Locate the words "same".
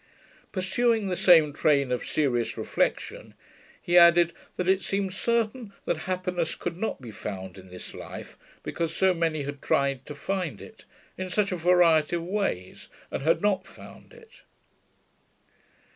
1.15-1.53